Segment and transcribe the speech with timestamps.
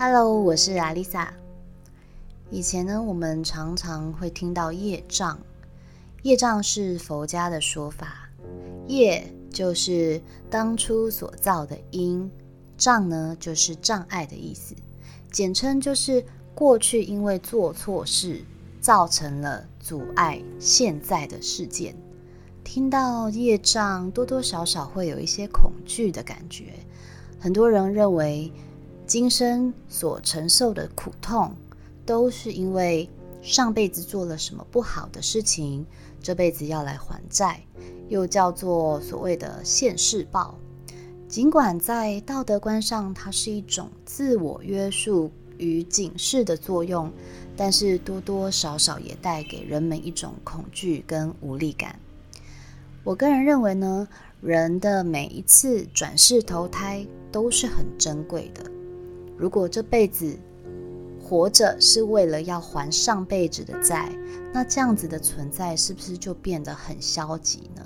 [0.00, 1.34] Hello，我是阿丽萨。
[2.52, 5.36] 以前呢，我们常常会听到业障，
[6.22, 8.30] 业障是佛家的说法，
[8.86, 12.30] 业就是当初所造的因，
[12.76, 14.72] 障呢就是障碍的意思，
[15.32, 16.24] 简称就是
[16.54, 18.40] 过去因为做错事，
[18.80, 21.92] 造成了阻碍现在的事件。
[22.62, 26.66] 听到业障，多多少少会有一些恐惧的感觉。
[27.40, 28.52] 很多人认为，
[29.08, 31.54] 今生所承受的苦痛，
[32.04, 33.08] 都是因为
[33.40, 35.86] 上辈子做了什么不好的事情，
[36.22, 37.62] 这辈子要来还债，
[38.10, 40.58] 又叫做所谓的现世报。
[41.26, 47.10] 尽管在道德观上，它是一种自我约束与警示的作用，
[47.56, 51.98] 但是多多少少也带给人们一种恐惧跟无力感。
[53.04, 54.06] 我个人认为呢，
[54.42, 58.70] 人的每一次转世投胎都是很珍贵的。
[59.38, 60.36] 如果这辈子
[61.22, 64.10] 活着是为了要还上辈子的债，
[64.52, 67.82] 那这样子的存在是不是就变得很消极呢？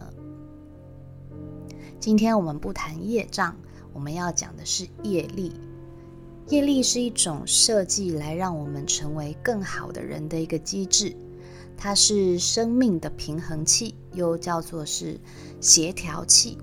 [2.01, 3.55] 今天我们不谈业障，
[3.93, 5.53] 我们要讲的是业力。
[6.49, 11.15] 业力是一种设计来让我们成为更好的人的一个机制。
[11.77, 15.21] 它是生命的平衡器，又叫做是
[15.61, 16.59] 协调器。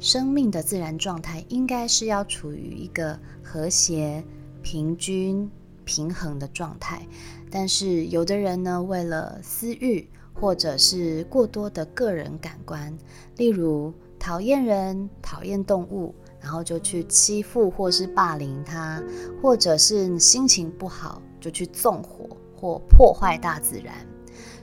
[0.00, 4.22] 生命的自然状态应该是要处于一个和谐、
[4.62, 5.50] 平均、
[5.84, 7.06] 平衡的状态。
[7.50, 12.96] 但是有的人呢，为了私欲，或者是过多的个人感官，
[13.36, 19.02] 例如讨厌人、讨厌动物，然后就去欺负或是霸凌他，
[19.42, 23.94] 或者是心情不好就去纵火或破坏大自然。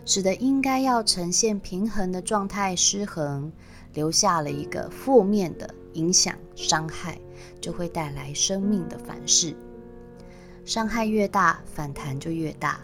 [0.06, 3.52] 使得应该要呈现平衡的状态失衡，
[3.96, 7.20] 留下了一个负面的影响伤害，
[7.60, 9.56] 就会带来生命的反噬。
[10.64, 12.80] 伤害越大，反弹就越大。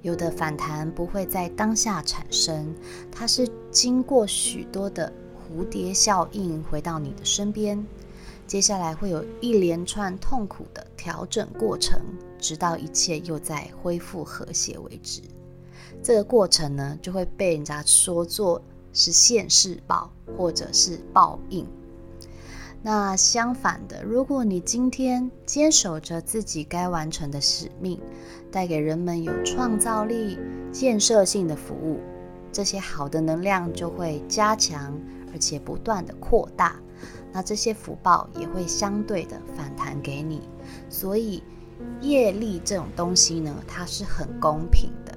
[0.00, 2.74] 有的反弹不会在当下产生，
[3.10, 7.84] 它是经过许多的蝴蝶效应回到你的身边，
[8.46, 12.00] 接下来会有一连串痛苦的调整过程，
[12.38, 15.22] 直到一切又在恢复和谐为止。
[16.02, 18.60] 这个过程呢，就会被人家说作
[18.92, 21.66] 是现世报，或者是报应。
[22.84, 28.00] 那相反的，如果你今天坚守着自己该完成的使命，
[28.50, 30.36] 带给人们有创造力、
[30.72, 32.00] 建设性的服务，
[32.50, 34.92] 这些好的能量就会加强，
[35.32, 36.74] 而且不断的扩大。
[37.32, 40.42] 那这些福报也会相对的反弹给你。
[40.90, 41.42] 所以，
[42.00, 45.11] 业力这种东西呢，它是很公平的。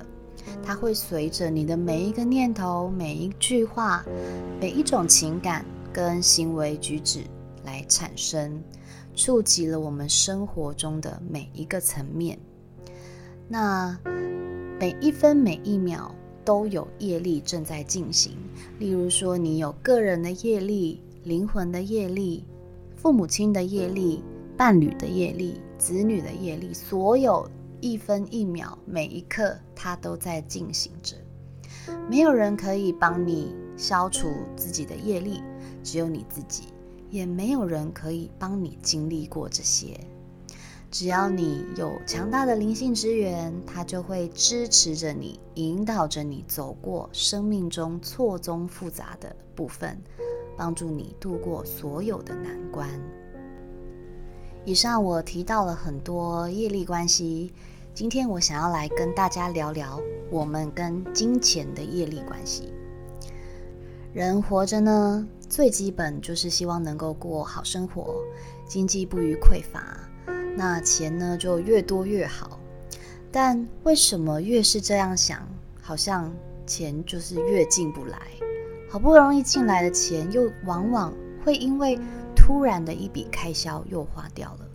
[0.66, 4.04] 它会随着你的每一个念头、每一句话、
[4.60, 7.22] 每一种情感跟行为举止
[7.64, 8.60] 来产生，
[9.14, 12.38] 触及了我们生活中的每一个层面。
[13.48, 13.96] 那
[14.80, 18.36] 每一分每一秒都有业力正在进行。
[18.80, 22.44] 例如说，你有个人的业力、灵魂的业力、
[22.96, 24.24] 父母亲的业力、
[24.58, 27.48] 伴侣的业力、子女的业力，所有。
[27.86, 31.16] 一分一秒，每一刻，它都在进行着。
[32.10, 35.44] 没有人可以帮你消除自己的业力，
[35.84, 36.64] 只有你自己；
[37.12, 40.00] 也没有人可以帮你经历过这些。
[40.90, 50.02] 只要你有强大的灵性之源，它就会支持着你，引导着你走过生命中错综复杂的部分，
[50.58, 52.90] 帮助你度过所有的难关。
[54.66, 57.54] 以上我提到了很多业力关系。
[57.96, 62.74] 今天我想要来跟大家聊聊我们跟金钱的业力关系。
[64.12, 68.22] 人活着呢，最基本就是希望能够过好生活，
[68.68, 69.98] 经济不予匮乏，
[70.58, 72.60] 那钱呢就越多越好。
[73.32, 75.48] 但为什么越是这样想，
[75.82, 76.30] 好像
[76.68, 78.20] 钱就是越进不来？
[78.90, 81.14] 好不容易进来的钱，又往往
[81.46, 81.98] 会因为
[82.36, 84.68] 突然的一笔开销又花掉了。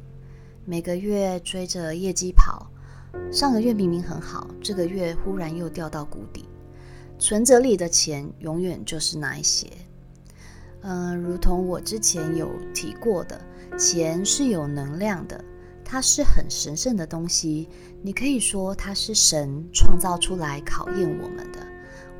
[0.64, 2.69] 每个月追着业绩跑。
[3.31, 6.45] 上个月明明很好，这个月忽然又掉到谷底，
[7.19, 9.69] 存折里的钱永远就是那一些。
[10.83, 13.41] 嗯，如同我之前有提过的，
[13.79, 15.45] 钱是有能量的，
[15.85, 17.69] 它是很神圣的东西。
[18.03, 21.61] 你可以说它是神创造出来考验我们的。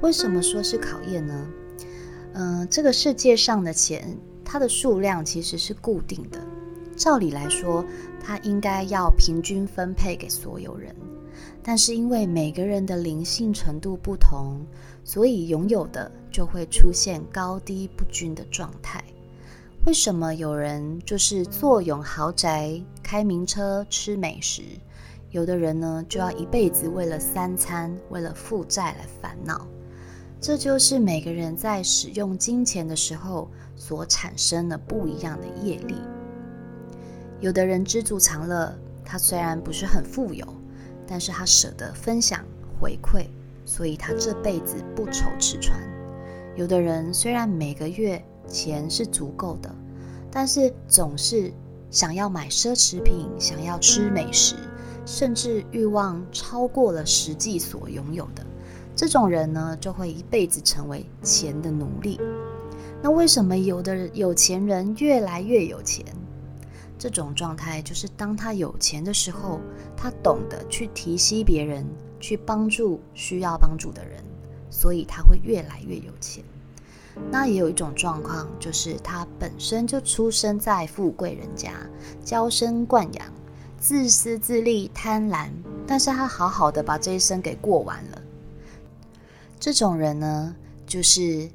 [0.03, 1.49] 为什么说是考验呢？
[2.35, 6.39] 嗯，这个世界上的钱，它的数量其实是固定的。
[6.97, 7.83] 照理来说，
[8.21, 10.95] 它应该要平均分配给所有人，
[11.63, 14.61] 但是因为每个人的灵性程度不同，
[15.03, 19.03] 所以拥有的就会出现高低不均的状态。
[19.87, 24.63] 为什么有人就是坐拥豪宅、开名车、吃美食；
[25.31, 29.67] 有的人呢，就要一辈子为了三餐、为了负债来烦恼。
[30.39, 35.97] 这就是每个人在使用金钱的时候所产生的不一样的业力。
[37.41, 38.71] 有的人知足常乐，
[39.03, 40.47] 他虽然不是很富有，
[41.07, 42.45] 但是他舍得分享
[42.79, 43.27] 回馈，
[43.65, 45.81] 所以他这辈子不愁吃穿。
[46.55, 49.75] 有的人虽然每个月钱是足够的，
[50.31, 51.51] 但是总是
[51.91, 54.57] 想要买奢侈品，想要吃美食，
[55.07, 58.45] 甚至欲望超过了实际所拥有的，
[58.95, 62.21] 这种人呢，就会一辈子成为钱的奴隶。
[63.01, 66.05] 那为什么有的有钱人越来越有钱？
[67.01, 69.59] 这种状态就是当他有钱的时候，
[69.97, 71.85] 他懂得去提携别人，
[72.21, 74.23] 去帮助需要帮助的人。
[74.73, 76.45] 所以他会越来越有钱。
[77.29, 81.73] 那也有一种状况，就是他本身就出生在富贵人家，
[82.25, 83.27] 娇生惯养，
[83.79, 85.49] 自私自利、贪婪，
[85.89, 88.23] 但是他好好的把这一生给过完了。
[89.59, 90.55] 这种人呢，
[90.87, 91.51] 就是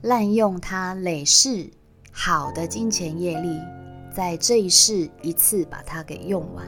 [0.00, 1.68] 滥用他累世
[2.10, 3.60] 好的金钱业力，
[4.16, 6.66] 在这一世一次把它给用完，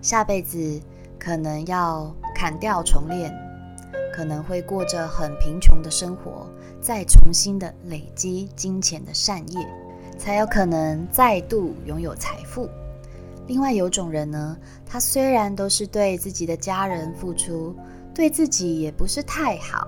[0.00, 0.80] 下辈子
[1.18, 3.30] 可能要砍掉重练。
[4.10, 6.50] 可能会过着很贫穷的生活，
[6.80, 9.68] 再重新的累积金钱的善业，
[10.16, 12.66] 才有可能再度拥有财富。
[13.46, 14.56] 另外有种人呢，
[14.86, 17.76] 他虽然都是对自己的家人付出，
[18.14, 19.86] 对自己也不是太好，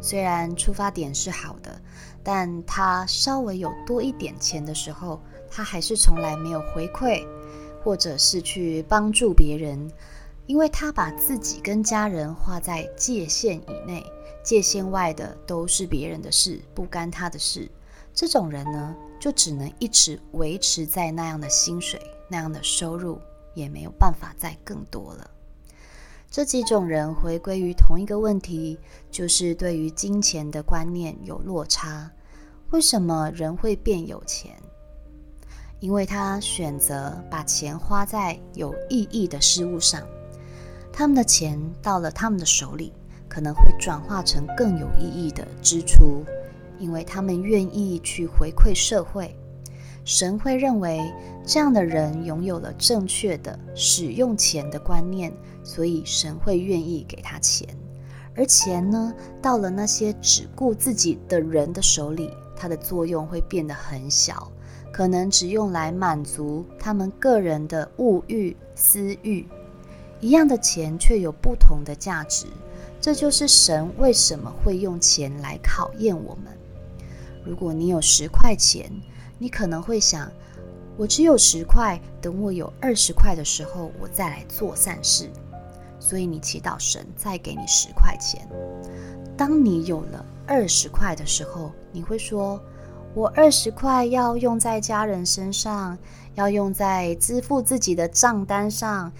[0.00, 1.80] 虽然出发点是好的，
[2.24, 7.26] 但他稍微有多一点钱的时候，他还是从来没有回馈，
[7.82, 9.90] 或者是去帮助别人。
[10.46, 14.04] 因为他把自己跟家人划在界限以内，
[14.42, 17.70] 界限外的都是别人的事，不干他的事。
[18.12, 23.20] 这种人呢，就只能一直维持在那样的薪水、那样的收入，
[23.54, 25.30] 也没有办法再更多了。
[26.28, 28.76] 这几种人回归于同一个问题，
[29.08, 32.10] 就是对于金钱的观念有落差。
[32.70, 34.52] 为什么人会变有钱？
[35.80, 40.06] 因为他选择把钱花在有意义的事物上。
[40.92, 42.92] 他们的钱到了他们的手里，
[43.28, 46.22] 可能会转化成更有意义的支出，
[46.78, 49.34] 因为他们愿意去回馈社会。
[50.04, 51.00] 神会认为
[51.46, 57.66] 这样的人拥有了正确的使用钱的观念，所以神会愿意给他钱。
[58.34, 64.50] 而钱呢，到了那些只顾自己的人的手里，它的作用会变得很小，
[64.92, 69.46] 可能只用来满足他们个人的物欲、私欲。
[70.20, 72.46] 一样的钱却有不同的价值，
[73.00, 76.52] 这就是神为什么会用钱来考验我们。
[77.44, 78.90] 如果你有十块钱，
[79.38, 80.30] 你可能会想：
[80.98, 85.30] 我只有十块，等我有二十块的时候，我再来做善事。
[85.98, 88.46] 所以你祈祷神再给你十块钱。
[89.36, 92.60] 当你有了二十块的时候，你会说：
[93.12, 95.98] 我二十块要用在家人身上，
[96.34, 99.12] 要用在支付自己的账单上。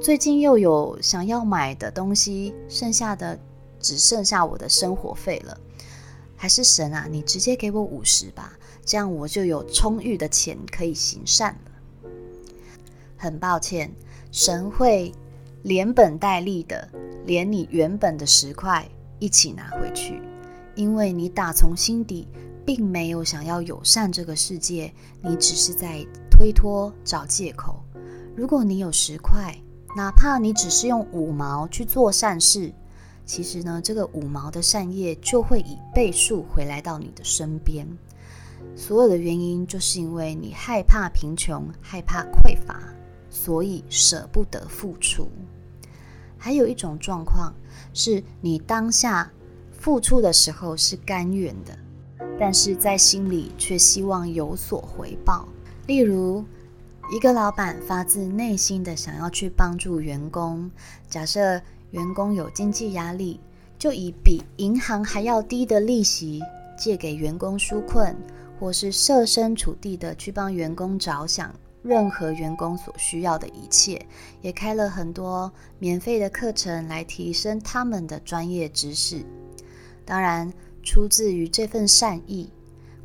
[0.00, 3.38] 最近又有想要买的东西，剩下的
[3.78, 5.56] 只剩下我的生活费了。
[6.36, 8.52] 还是神啊，你直接给我五十吧，
[8.84, 12.10] 这样我就有充裕的钱可以行善了。
[13.16, 13.92] 很抱歉，
[14.32, 15.12] 神会
[15.62, 16.88] 连本带利的，
[17.24, 18.88] 连你原本的十块
[19.20, 20.20] 一起拿回去，
[20.74, 22.28] 因为你打从心底
[22.68, 27.82] 并没有想要友善这个世界，你只是在推脱找借口。
[28.36, 29.58] 如果你有十块，
[29.96, 32.70] 哪怕你只是用五毛去做善事，
[33.24, 37.88] 其实呢，这个五毛的善业就会以倍数回来到你的身边。
[38.76, 42.78] 所有的原因就是因为你害怕贫穷，害怕匮乏，
[43.30, 45.26] 所以舍不得付出。
[46.36, 47.50] 还有一种状况
[47.94, 49.32] 是你当下
[49.72, 51.74] 付出的时候是甘愿的，
[52.38, 55.48] 但是在心里却希望有所回报，
[55.86, 56.44] 例如。
[57.10, 60.70] 一个老板发自内心的想要去帮助员工，
[61.08, 61.58] 假设
[61.90, 63.40] 员工有经济压力，
[63.78, 66.42] 就以比银行还要低的利息
[66.76, 68.14] 借给员工纾困，
[68.60, 71.50] 或是设身处地的去帮员工着想，
[71.82, 74.04] 任何员工所需要的一切，
[74.42, 79.24] 也开了很多免费的课程来提升他们的专业知识。
[80.04, 80.52] 当然，
[80.88, 82.50] 出自于这份善意。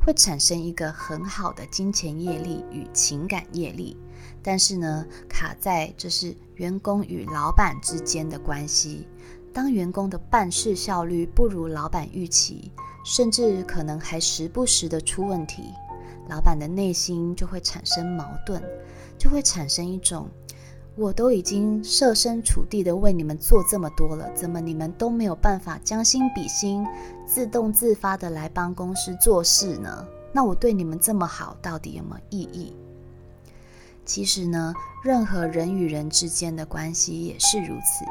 [0.00, 3.94] 会产生一个很好的金钱业力与情感业力，
[4.42, 9.06] 但是呢，卡在这是员工与老板之间的关系。
[9.52, 12.72] 当员工的办事效率不如老板预期，
[13.04, 15.64] 甚至可能还时不时的出问题，
[16.28, 18.62] 老板的内心就会产生矛盾。
[19.18, 20.28] 就会产生一种。
[20.96, 26.86] 我都已经设身处地的为你们做这么多了，怎么你们都没有办法将心比心，
[27.26, 30.06] 自动自发的来帮公司做事呢？
[30.32, 32.76] 那我对你们这么好，到底有没有意义？
[34.04, 34.72] 其实呢，
[35.02, 38.04] 任何人与人之间的关系也是如此。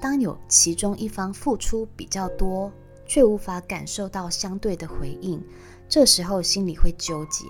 [0.00, 2.72] 当有其中一方付出比较多，
[3.04, 5.42] 却无法感受到相对的回应，
[5.88, 7.44] 这时候心里会纠结，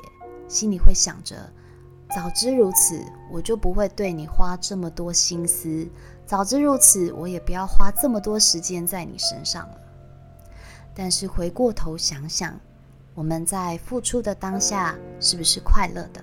[0.48, 1.36] 心里会想着。
[2.14, 3.00] 早知如此，
[3.30, 5.88] 我就不会对你花这么多心思；
[6.26, 9.76] 早知如此，我也不要花这么多时间在你身上了。
[10.92, 12.58] 但是回过头想想，
[13.14, 16.20] 我们在付出的当下是不是快乐的？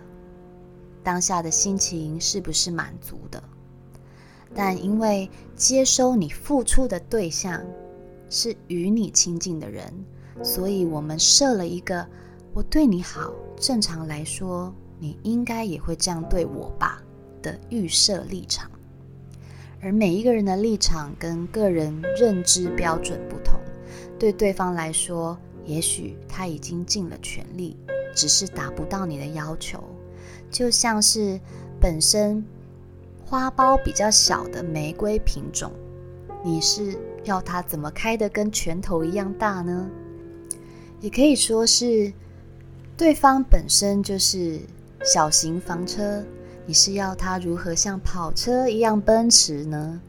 [1.03, 3.41] 当下的心情是不是满足的？
[4.53, 7.63] 但因为接收你付出的对象
[8.29, 9.93] 是与你亲近的人，
[10.43, 12.05] 所以我们设了一个
[12.53, 14.73] “我对你好”，正常来说。
[14.99, 17.03] 你应该也会这样对我吧
[17.41, 18.67] 的预设立场，
[19.79, 23.59] 而每一个人的立场跟个人认知标准不同，
[24.17, 27.77] 对对方来说，也许他已经尽了全力，
[28.15, 29.83] 只是达不到你的要求。
[30.49, 31.39] 就像是
[31.79, 32.43] 本身
[33.23, 35.71] 花苞比较小的玫瑰品种，
[36.43, 39.87] 你是要它怎么开的跟拳头一样大呢？
[41.01, 42.11] 也可以说是
[42.97, 44.59] 对方本身就是。
[45.03, 46.23] 小型房车，
[46.65, 50.01] 你是要它如何像跑车一样奔驰呢？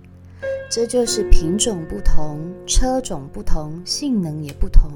[0.70, 4.90] 这就是品种不同，车种不同，性能也不同，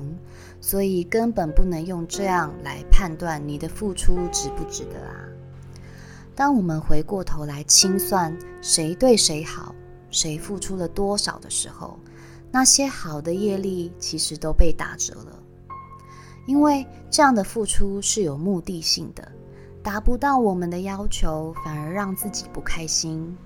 [0.60, 5.24] 所以根本不能用这样来判断你的付出值不值得啊！
[6.34, 9.74] 当我们回过头来清算谁对谁好，
[10.10, 11.98] 谁付出了多少的时候，
[12.50, 15.38] 那些好的业力其实都被打折了，
[16.46, 19.26] 因为这样的付出是有目的性的。
[19.82, 23.36] 达不到我们的要求，反而让自己不开心。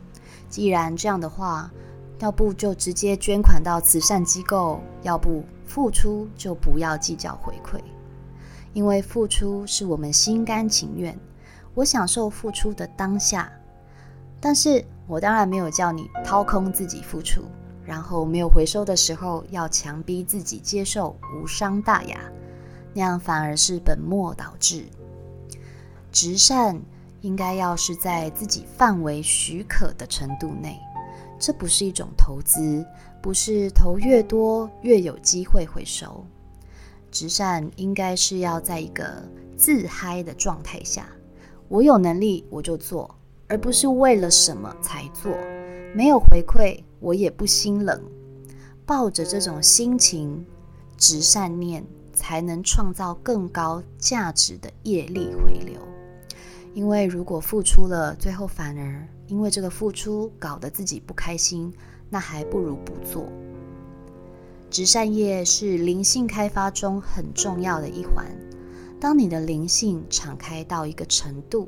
[0.48, 1.70] 既然这样的话，
[2.18, 7.80] 要不就直接捐款到慈善机构，要不付出就不要计较回馈。
[8.74, 11.18] 因为付出是我们心甘情愿，
[11.74, 13.50] 我享受付出的当下。
[14.38, 17.42] 但是我当然没有叫你掏空自己付出，
[17.82, 22.18] 然后没有回收的时候要强逼自己接受无伤大雅，
[22.92, 24.84] 那样反而是本末倒置。
[26.16, 26.80] 直善
[27.20, 30.80] 应该要是在自己范围许可的程度内，
[31.38, 32.82] 这不是一种投资，
[33.20, 36.25] 不是投越多越有机会回收。
[37.11, 39.23] 直善应该是要在一个
[39.58, 41.06] 自嗨的状态下，
[41.68, 43.14] 我有能力我就做，
[43.46, 45.37] 而不是为了什么才做。
[45.94, 48.00] 没有回馈我也不心冷，
[48.87, 50.46] 抱着这种心情，
[50.96, 55.85] 直善念才能创造更高价值的业力回流。
[56.76, 61.73] 因为如果付出了，最后反而因为这个付出搞得自己不开心，
[62.11, 63.33] 那还不如不做。
[64.68, 68.26] 直善业是灵性开发中很重要的一环。
[69.00, 71.66] 当你的灵性敞开到一个程度，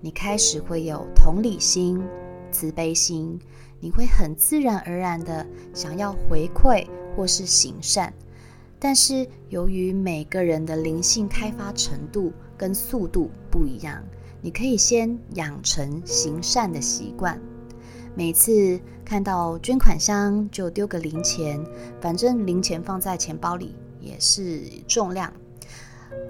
[0.00, 2.02] 你开始会有同理心、
[2.50, 3.38] 慈悲心，
[3.78, 8.10] 你会很自然而然的想要回馈或是行善。
[8.78, 14.02] 但是由于每个人的灵性开发程度跟速度不一样。
[14.46, 17.36] 你可以先养成行善的习惯，
[18.14, 21.60] 每次看到捐款箱就丢个零钱，
[22.00, 25.32] 反正零钱放在钱包里也是重量。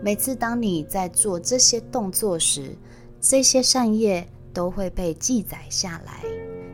[0.02, 2.74] 每次当你在做这些动作时，
[3.20, 6.24] 这些善业都会被记载下来。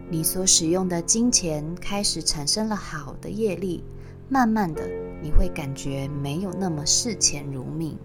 [0.08, 3.82] 你所使用的金钱开始产生了好的业力，
[4.28, 4.88] 慢慢的
[5.20, 7.98] 你会感觉没有那么视钱如命。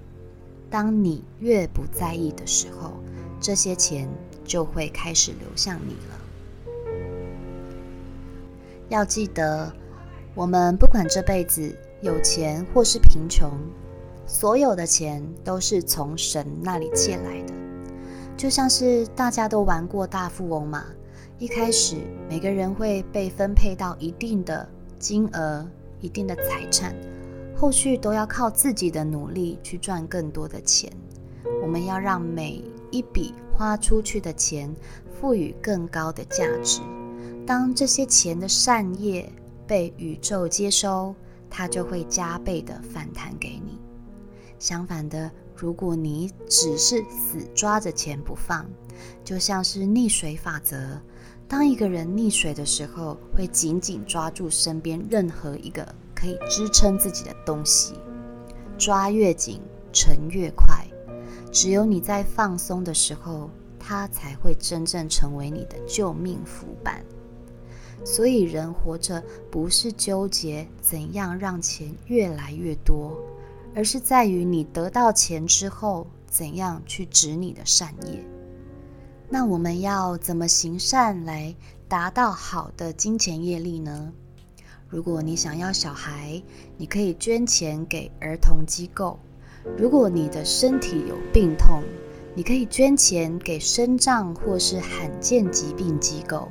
[0.72, 2.94] 当你越不在意的时候，
[3.40, 4.10] 这些钱
[4.44, 6.20] 就会开始流向你了。
[8.90, 9.72] 要记得，
[10.34, 13.52] 我们不管这辈子有钱或是贫穷，
[14.26, 17.54] 所有的钱都是从神那里借来的。
[18.38, 20.86] 就像是大家都玩过大富翁嘛，
[21.40, 21.98] 一开始
[22.30, 24.68] 每个人会被分配到一定的
[24.98, 25.68] 金额、
[26.00, 26.96] 一定的财产，
[27.56, 30.92] 后续都要靠自己的努力去赚更多的钱。
[31.62, 34.74] 我们要让每一笔花出去的钱
[35.20, 36.82] 赋予更高的价值。
[37.46, 39.32] 当这些钱的善业
[39.66, 41.16] 被宇宙接收，
[41.50, 43.80] 它就会加倍的反弹给你。
[44.60, 48.66] 相反的，如果你只是死抓着钱不放，
[49.24, 51.00] 就像是溺水法则。
[51.48, 57.94] 当一个人溺水的时候，会紧紧抓住身边任何一个可以支撑自己的东西，
[58.80, 59.62] 抓越紧，
[59.94, 60.87] 沉越快。
[61.60, 63.50] 只有你在放松的时候，
[63.80, 67.04] 它才会真正成为你的救命浮板。
[68.06, 73.18] 所以，人活着不是纠结怎样让钱越来越多，
[73.74, 78.24] 而是在于你得到钱之后，怎样去执你的善业。
[79.28, 81.56] 那我们要怎么行善来
[81.88, 84.14] 达到好的金钱业力呢？
[84.88, 86.40] 如果你想要小孩，
[86.78, 89.18] 你可以捐钱给儿童机构；
[89.76, 91.82] 如果你的身体有病痛，
[92.36, 96.48] 你可以捐钱给生障或是罕见疾病机构。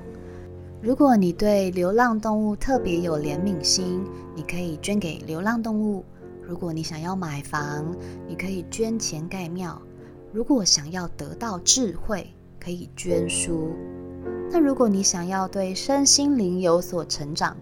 [0.83, 4.05] 如果你对流浪动物特别有怜悯心，
[4.35, 6.05] 你可以捐给流浪动物；
[6.43, 7.97] 如果你想要买房，
[8.29, 9.81] 你可以捐钱盖庙；
[10.33, 12.27] 如果想要得到智慧，
[12.61, 13.71] 可以捐书。
[14.51, 17.57] 那如果你想要对身心灵有所成长，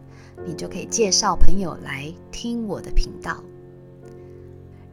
[0.44, 3.42] 你就可以介绍朋友来听我的频道。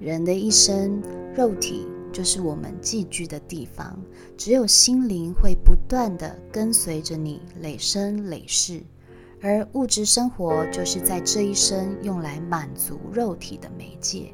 [0.02, 1.02] 人的一生，
[1.34, 1.88] 肉体。
[2.14, 3.98] 就是我们寄居的地方，
[4.36, 8.84] 只有心灵会不断的跟随着你累生累世，
[9.42, 14.34] 而物质生活就是在这一生用来满足肉体的媒介。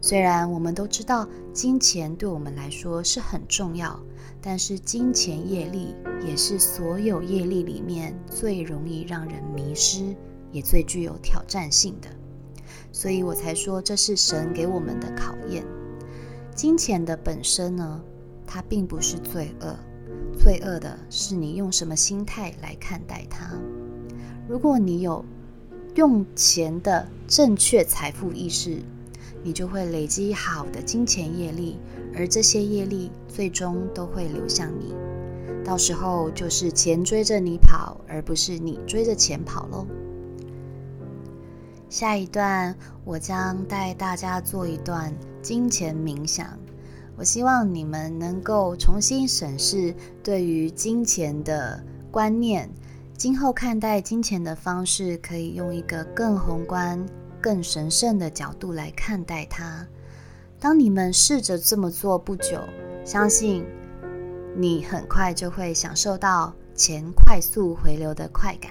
[0.00, 4.00] 虽然我们都知道金钱对我们来说是很重要，
[4.40, 5.94] 但是金钱业力
[6.26, 10.16] 也是所有业力里面最容易让人迷失，
[10.52, 12.08] 也最具有挑战性的。
[12.98, 15.64] 所以我才说这是神给我们的考验。
[16.52, 18.02] 金钱的本身呢，
[18.44, 19.76] 它并不是罪恶，
[20.36, 23.52] 罪恶的是你用什么心态来看待它。
[24.48, 25.24] 如果你有
[25.94, 28.82] 用钱的正确财富意识，
[29.44, 31.78] 你就会累积好的金钱业力，
[32.16, 34.92] 而这些业力最终都会流向你。
[35.64, 39.86] 到时候就是钱追着你跑，而不是你追着钱跑喽。
[41.90, 46.46] 下一段，我将带大家做一段金钱冥想。
[47.16, 52.70] 我希望你们能够重新审视对于金钱的观念，
[53.16, 57.04] 今后看待金钱的方式，可以用一个更宏观、
[57.40, 59.86] 更神圣的角度来看待它。
[60.60, 62.60] 当你们试着这么做不久，
[63.04, 63.64] 相信
[64.54, 68.70] 你很快就会享受到钱快速回流的快感。